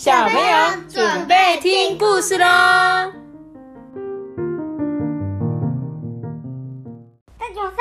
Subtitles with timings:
[0.00, 2.46] 小朋友准备听故事喽！
[7.36, 7.76] 大家好，班。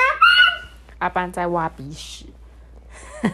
[0.98, 2.26] 阿班在挖鼻屎。
[3.24, 3.32] 哇，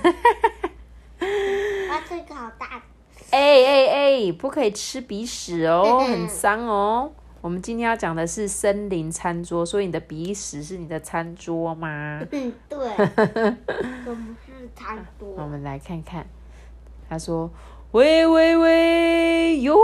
[2.07, 2.83] 这个好大！
[3.31, 7.11] 哎哎哎，不可以吃鼻屎哦，很脏哦。
[7.41, 12.21] 我们今天要讲的是森林餐桌，所以你的鼻屎是你的餐桌吗？
[12.31, 12.77] 嗯，对。
[14.05, 15.33] 什么是餐桌？
[15.37, 16.27] 我们来看看。
[17.09, 17.49] 他说。
[17.95, 19.77] 喂喂喂哟，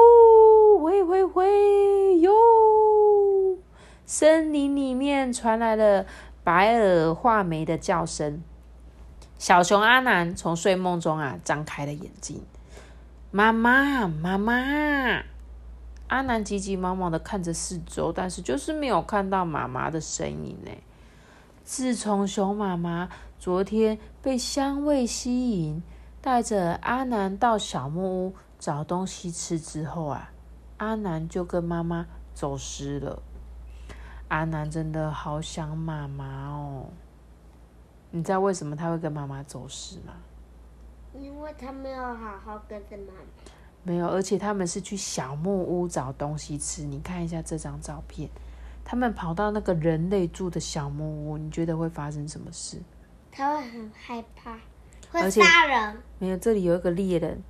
[0.82, 2.30] 喂喂喂哟！
[4.06, 6.06] 森林里面传来了
[6.44, 8.44] 白耳画眉的叫声。
[9.38, 12.44] 小熊阿南从睡梦中啊张开了眼睛，
[13.32, 15.24] 妈妈妈妈！
[16.10, 20.72] 阿南急急忙忙的看着四周，但是就是没有看到妈妈的身影呢。
[21.64, 23.08] 自从熊妈妈
[23.40, 25.82] 昨天被香味吸引。
[26.22, 30.32] 带着阿南到小木屋找东西吃之后啊，
[30.78, 32.06] 阿南就跟妈妈
[32.36, 33.24] 走失了。
[34.28, 36.86] 阿南真的好想妈妈哦。
[38.12, 40.14] 你知道为什么他会跟妈妈走失吗？
[41.20, 43.20] 因为他没有好好跟着妈妈。
[43.82, 46.84] 没有，而且他们是去小木屋找东西吃。
[46.84, 48.30] 你看一下这张照片，
[48.86, 52.80] 他们跑到那个人类住的小木屋，你觉得会发生什么事？
[53.32, 54.60] 他会很害怕。
[55.12, 55.98] 会杀人？
[56.20, 57.42] 没有，这里有一个猎人，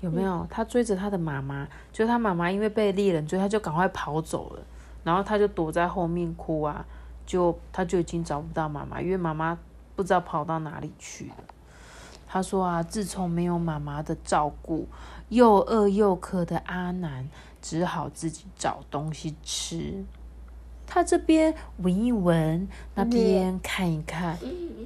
[0.00, 0.46] 有没有？
[0.48, 4.62] 他追着他的妈妈，就他妈妈因为被猎人追，他就赶快跑走了，
[5.02, 6.84] 然后他就躲在后面哭啊，
[7.26, 9.58] 就他就已经找不到妈妈，因为妈妈
[9.96, 11.44] 不知道跑到哪里去了。
[12.28, 14.86] 他说啊，自从没有妈妈的照顾，
[15.28, 17.28] 又饿又渴的阿南
[17.60, 20.04] 只好自己找东西吃。
[20.94, 24.38] 他这边闻一闻，那边看一看，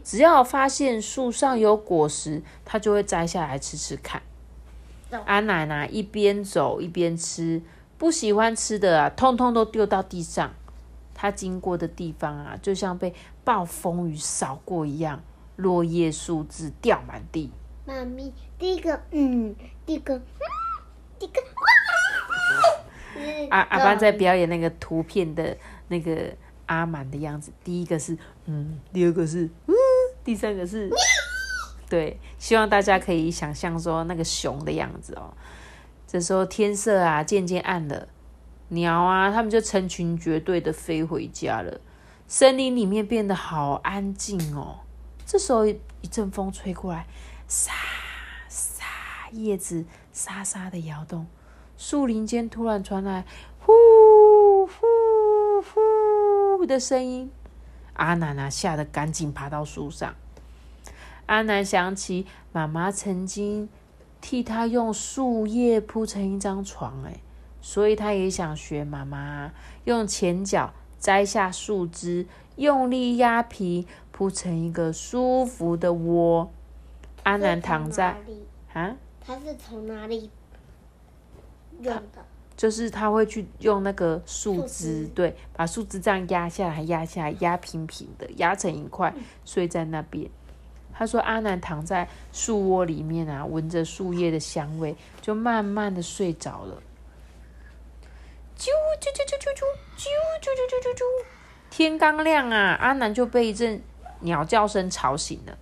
[0.04, 4.22] 只要发现树上有果实，他就会摘下来吃吃看。
[5.24, 7.60] 阿奶奶一边走一边吃，
[7.98, 10.54] 不喜欢吃的啊，通通都丢到地上。
[11.12, 13.12] 他经过的地方啊，就像被
[13.42, 15.20] 暴风雨扫过一样，
[15.56, 17.50] 落叶树枝掉满地。
[17.84, 20.22] 妈咪，第一个，嗯，第一个，
[21.18, 21.42] 第一个，
[23.50, 25.56] 阿阿班在表演那个图片的。
[25.88, 26.34] 那个
[26.66, 28.16] 阿满的样子，第一个是
[28.46, 29.74] 嗯，第二个是嗯，
[30.24, 30.90] 第三个是
[31.88, 35.32] 对，希望大家可以想象说那个熊的样子哦。
[36.06, 38.08] 这时候天色啊渐渐暗了，
[38.68, 41.80] 鸟啊它们就成群结队的飞回家了，
[42.26, 44.80] 森林里面变得好安静哦。
[45.24, 45.78] 这时候一
[46.10, 47.06] 阵风吹过来，
[47.48, 47.72] 沙
[48.48, 48.84] 沙，
[49.32, 51.26] 叶子沙沙的摇动，
[51.76, 53.24] 树林间突然传来
[53.60, 53.95] 呼呼。
[56.66, 57.30] 的声音，
[57.94, 60.14] 阿南啊吓得赶紧爬到树上。
[61.26, 63.68] 阿南想起妈妈曾经
[64.20, 67.20] 替他用树叶铺成一张床，哎，
[67.60, 69.52] 所以他也想学妈妈
[69.84, 76.50] 用前脚摘下树枝，用力压皮铺成一个舒服的窝。
[77.24, 78.16] 阿南躺在
[78.72, 80.30] 啊，他是从哪里
[81.80, 82.24] 用的？
[82.56, 90.30] 就是他会去用那个树枝，对，把树枝这样压下来，压下来，压平平的，压成一块，睡在那边。
[90.94, 96.82] 他说阿南躺在树窝里面啊，闻着树叶的香味，就慢慢的睡着了。
[98.56, 98.68] 啾
[98.98, 99.60] 啾啾啾啾啾
[99.98, 100.08] 啾
[100.40, 101.04] 啾啾啾啾啾，
[101.68, 103.82] 天刚亮啊，阿南就被一阵
[104.20, 105.58] 鸟叫声吵醒了。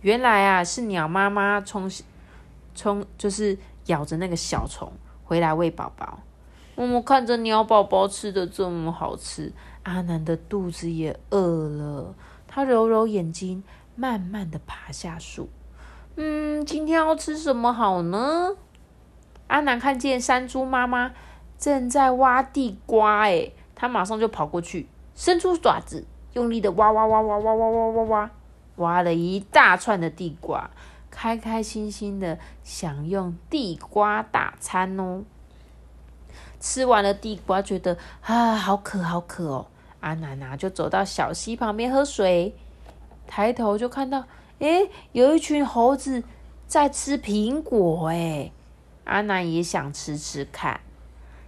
[0.00, 1.88] 原来啊，是鸟妈妈冲
[2.74, 4.92] 冲，就是咬着那个小虫。
[5.26, 6.20] 回来喂宝宝，
[6.76, 12.14] 我们看着鸟宝宝吃的这么好吃，阿南的肚子也饿了。
[12.46, 13.64] 他揉揉眼睛，
[13.96, 15.48] 慢慢的爬下树。
[16.14, 18.54] 嗯，今天要吃什么好呢？
[19.48, 21.10] 阿南看见山猪妈妈
[21.58, 24.86] 正在挖地瓜，哎，他马上就跑过去，
[25.16, 28.30] 伸出爪子，用力的挖挖挖挖挖挖挖挖挖，
[28.76, 30.70] 挖了一大串的地瓜。
[31.16, 35.24] 开开心心的享用地瓜大餐哦！
[36.60, 39.66] 吃完了地瓜，觉得啊，好渴，好渴哦！
[40.00, 42.54] 阿南啊，就走到小溪旁边喝水，
[43.26, 44.26] 抬头就看到，
[44.58, 46.22] 诶，有一群猴子
[46.66, 48.52] 在吃苹果，诶，
[49.04, 50.80] 阿南也想吃吃看，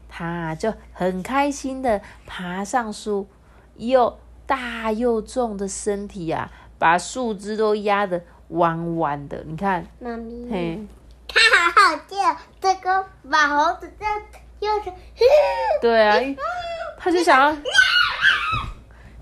[0.08, 3.28] 他就很开心的爬上树，
[3.76, 8.24] 又大又重的身体啊，把树枝都压的。
[8.48, 10.80] 弯弯的，你看，妈咪，嘿，
[11.28, 14.90] 它好好叫，这个把猴子这又是，
[15.80, 16.16] 对啊，
[16.98, 17.56] 他就想要，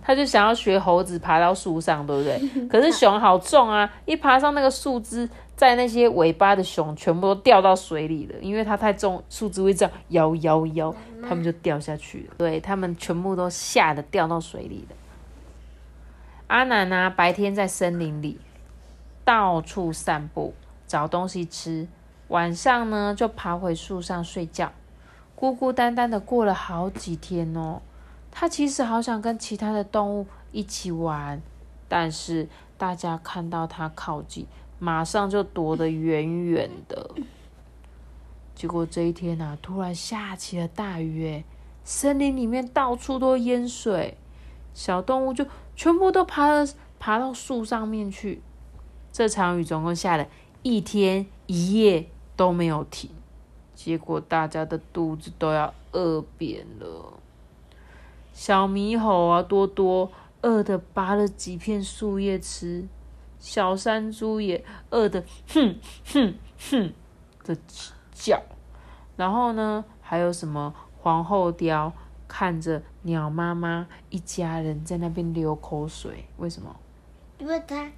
[0.03, 2.41] 他就想要学猴子爬到树上，对不对？
[2.69, 10.95] 可是熊好重啊，一爬上那个树枝，在那些尾巴的熊全部都掉到水里了，因为它太重，树枝会这样摇摇摇，
[11.29, 12.35] 它们就掉下去了。
[12.39, 14.97] 对，它们全部都吓得掉到水里了。
[16.47, 18.39] 阿南呢，白天在森林里
[19.27, 20.55] 到处散步，
[20.87, 21.89] 找东西吃，
[22.29, 24.71] 晚上呢就爬回树上睡觉，
[25.35, 27.83] 孤孤单单的过了好几天哦。
[28.31, 31.43] 他其实好想跟其他的动物一起玩，
[31.89, 34.47] 但是大家看到他靠近。
[34.79, 37.11] 马上就躲得远远的。
[38.55, 41.43] 结果这一天啊，突然下起了大雨，
[41.83, 44.17] 森林里面到处都淹水，
[44.73, 45.45] 小动物就
[45.75, 46.65] 全部都爬了
[47.01, 48.41] 爬到树上面去。
[49.17, 50.29] 这场雨总共下了
[50.63, 53.09] 一天一夜都没有停，
[53.75, 57.15] 结果大家的肚子都要饿扁了。
[58.35, 62.87] 小猕猴啊，多多饿的拔了几片树叶吃。
[63.39, 65.79] 小山猪也饿得 哼
[66.13, 66.93] 哼哼
[67.43, 67.57] 的
[68.13, 68.43] 叫，
[69.17, 71.91] 然后呢，还有什么皇后雕
[72.29, 76.77] 看着鸟妈妈一家人在那边流口水，为什么？
[77.39, 77.91] 因为它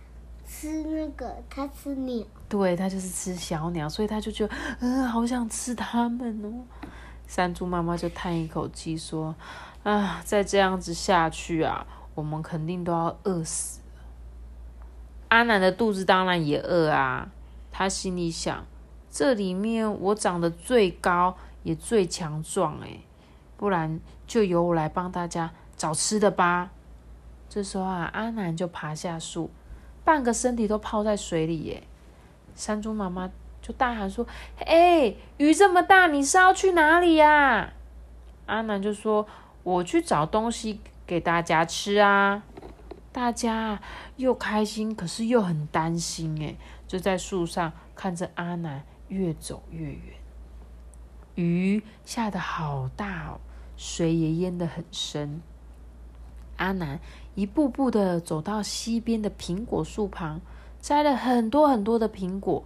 [0.49, 2.27] 吃那个，它吃鸟。
[2.49, 6.65] 对，它就是吃小鸟，所以它就觉得，嗯，好想吃它们哦。
[7.27, 9.35] 山猪妈妈就叹一口气说
[9.85, 13.81] ：“啊，再这样子下去啊，我们肯定都要饿死。”
[15.29, 17.31] 阿南的肚子当然也饿啊，
[17.71, 18.65] 他心里想：
[19.11, 23.03] 这里面我长得最高，也最强壮，诶，
[23.59, 26.71] 不然就由我来帮大家找吃的吧。
[27.51, 29.51] 这时候啊，阿南就爬下树，
[30.09, 31.83] 半个身体都泡在水里，耶。
[32.55, 34.27] 山猪妈妈就大喊说
[34.65, 37.75] ：“哎，雨这么大，你是要去哪里呀？”
[38.49, 39.27] 阿南就说
[39.63, 42.43] ：“我去找东西给大家吃啊。”
[43.13, 43.83] 大家
[44.17, 46.57] 又开心，可是又很担心，哎，
[46.87, 50.01] 就在树上看着阿南越走越远。
[51.35, 53.41] 雨下的好大哦，
[53.77, 55.43] 水也淹得很深。
[56.57, 56.99] 阿南
[57.39, 60.41] 一步步的走到溪边的苹果树旁，
[60.81, 62.65] 摘了很多很多的苹果。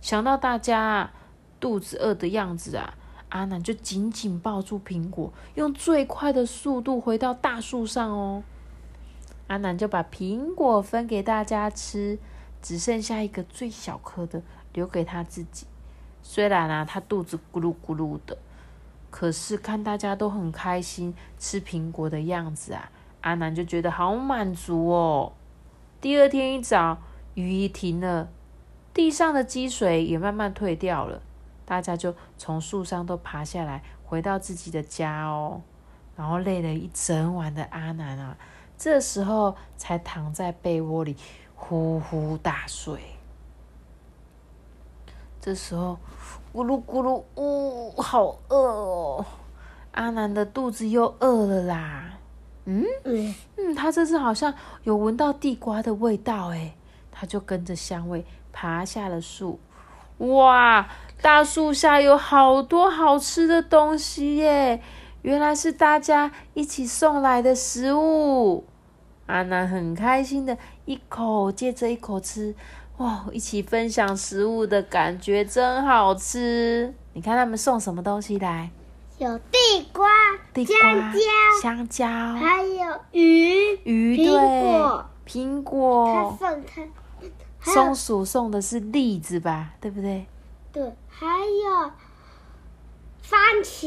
[0.00, 1.12] 想到大家
[1.60, 2.94] 肚子饿的样子啊，
[3.28, 8.42] 阿南就紧紧抱住苹果，用最快的速度回到大树上哦。
[9.46, 12.18] 阿南就把苹果分给大家吃，
[12.60, 14.42] 只剩下一个最小颗的
[14.72, 15.68] 留给他自己。
[16.20, 18.36] 虽然啊，他肚子咕噜咕噜的，
[19.08, 22.90] 可是看大家都很开心吃苹果的样子啊，
[23.20, 25.32] 阿南就觉得好满足哦。
[26.00, 26.98] 第二天一早，
[27.34, 28.28] 雨一停了，
[28.94, 31.20] 地上的积水也慢慢退掉了，
[31.64, 35.60] 大家就从树上都爬下来，回到自己的家哦。
[36.16, 38.36] 然后累了一整晚的阿南啊。
[38.76, 41.16] 这时候才躺在被窝里
[41.54, 42.98] 呼呼大睡。
[45.38, 45.98] 这时候
[46.52, 49.26] 咕噜咕噜，呜，好饿哦！
[49.92, 52.19] 阿南的肚子又饿了啦。
[52.64, 54.54] 嗯嗯，他这次好像
[54.84, 56.74] 有闻到地瓜的味道哎，
[57.10, 59.58] 他就跟着香味爬下了树。
[60.18, 60.86] 哇，
[61.22, 64.82] 大树下有好多好吃的东西耶！
[65.22, 68.64] 原来是大家一起送来的食物。
[69.26, 72.54] 阿南很开心的一口接着一口吃，
[72.98, 73.26] 哇！
[73.32, 76.94] 一起分享食物的感觉真好吃。
[77.12, 78.70] 你看他们送什么东西来？
[79.20, 79.58] 有地
[79.92, 80.08] 瓜、
[80.54, 81.20] 香蕉、
[81.60, 86.38] 香蕉，还有鱼、鱼苹果、苹果。
[86.40, 89.74] 他送他，松鼠送的是栗子吧？
[89.78, 90.26] 对不对？
[90.72, 91.90] 对，还有
[93.20, 93.86] 番茄。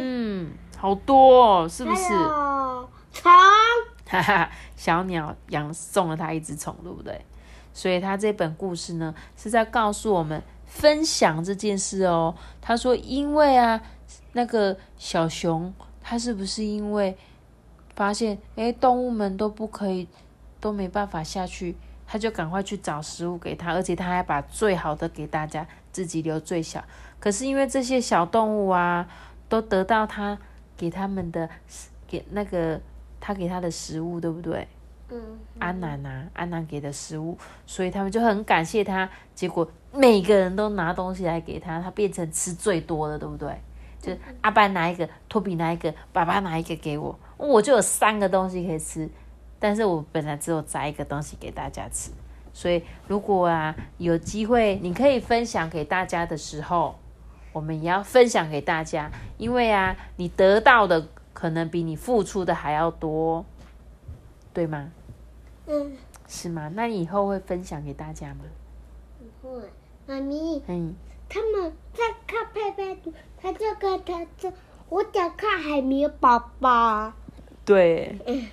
[0.00, 2.08] 嗯，好多哦，是不是？
[3.12, 3.30] 虫。
[4.08, 7.24] 哈哈，小鸟养送了他一只虫，对不对？
[7.72, 12.34] 所以他这本故事呢，是在告诉我们分享这件事哦。
[12.60, 13.80] 他说，因为啊，
[14.34, 15.72] 那个小熊，
[16.02, 17.16] 它是不是因为
[17.96, 20.06] 发现，哎，动物们都不可以，
[20.60, 21.74] 都没办法下去，
[22.06, 26.84] 它就赶快去找食物给它，而且它还把最好的给大家，自己留最小。
[27.18, 29.08] 可是因为这些小动物啊，
[29.48, 30.38] 都得到它
[30.76, 31.48] 给他们的，
[32.06, 32.78] 给那个。
[33.26, 34.68] 它给它的食物，对不对？
[35.08, 35.18] 嗯。
[35.58, 39.08] 安南啊，安南给的食物，所以他们就很感谢他。
[39.34, 43.58] 结果每个人都拿东西来给他，他变成吃最多的，对不对？
[44.04, 49.08] 就是阿班拿一个，托比拿一个，爸爸拿一个给我，我就有三个东西可以吃。
[49.58, 52.10] 但是我本来只有摘一个东西给大家吃，
[52.52, 56.96] 所以如果啊有机会，你可以分享给大家的时候，
[57.52, 61.06] 我们也要分享给大家，因为啊，你得到的。
[61.34, 63.44] 可能比你付出的还要多，
[64.52, 64.92] 对吗？
[65.66, 65.96] 嗯，
[66.28, 66.70] 是吗？
[66.74, 68.44] 那你以后会分享给大家吗？
[69.42, 69.50] 会。
[69.50, 69.64] 问
[70.06, 70.94] 妈咪，嗯，
[71.34, 73.12] 他们在看佩佩猪，
[73.42, 74.52] 他就跟他说
[74.88, 77.12] ：“我想看海绵宝宝。
[77.64, 78.16] 对。
[78.24, 78.46] 嗯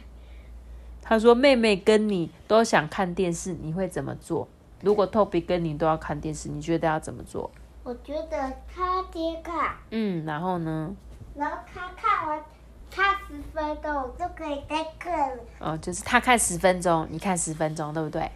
[1.04, 4.48] 他说妹妹跟你都想看电视，你会怎么做？
[4.82, 7.52] 如果 Toby 跟你都要看电视，你觉得要怎么做？”
[7.84, 10.96] 我觉得他先看，嗯，然后呢？
[11.36, 12.44] 然后他看完，
[12.90, 15.44] 他十分钟我就可以再看了。
[15.60, 18.32] 哦，就是他看十分钟，你看十分钟，对不对？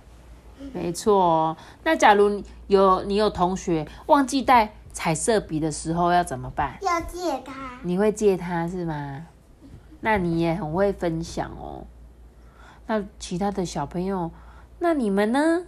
[0.73, 1.57] 没错哦。
[1.83, 6.77] 那假如你有你有同学忘记带彩色笔的时候要怎么办？
[6.81, 9.25] 要借他，你会借他是吗？
[10.01, 11.85] 那你也很会分享哦。
[12.87, 14.31] 那其他的小朋友，
[14.79, 15.63] 那你们呢？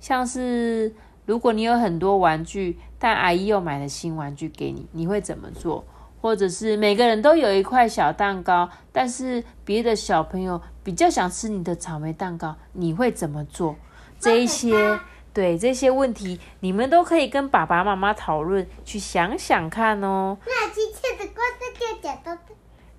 [0.00, 0.94] 像是
[1.26, 5.84] 如果你有很多玩具，但阿姨又买了新玩具给你，你会怎么做？
[6.20, 13.76] 或者是每个人都有一块小蛋糕，但是别的小朋友比较想吃你的草莓蛋糕，你会怎么做？
[14.20, 15.00] 这一些
[15.32, 20.36] 对这些问题，你们都可以跟爸爸妈妈讨论，去想想看哦。
[20.46, 22.54] 那今天的故事就讲到这。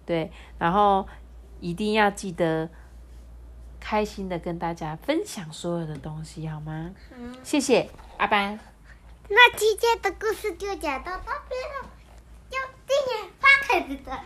[0.06, 1.08] 对，然后
[1.60, 2.68] 一定要记得
[3.80, 6.92] 开心的跟大家分享所有的东西，好吗？
[7.16, 8.60] 嗯，谢谢阿班，
[9.30, 11.90] 那今天的故事就讲到这边了，
[12.50, 14.20] 就订阅发开始的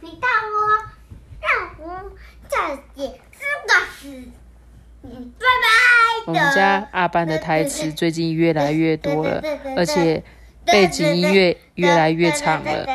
[0.00, 0.88] 频道哦，
[1.40, 2.12] 让我们
[2.48, 4.30] 再见，四个字，
[5.02, 6.07] 嗯，拜拜。
[6.28, 9.42] 我们家阿班的台词最近越来越多了，
[9.74, 10.22] 而且
[10.66, 12.86] 背景音乐越来越长了。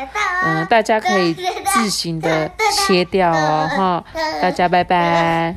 [0.44, 4.04] 嗯，大家可以自行的切掉哦，哈，
[4.40, 5.56] 大家拜拜。